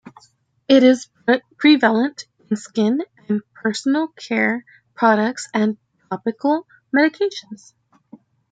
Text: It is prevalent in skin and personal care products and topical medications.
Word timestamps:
It 0.67 0.81
is 0.81 1.09
prevalent 1.59 2.25
in 2.49 2.57
skin 2.57 3.03
and 3.29 3.43
personal 3.53 4.07
care 4.07 4.65
products 4.95 5.47
and 5.53 5.77
topical 6.09 6.65
medications. 6.91 7.73